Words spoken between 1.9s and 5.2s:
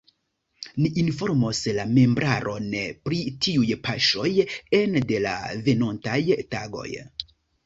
membraron pri tiuj paŝoj ene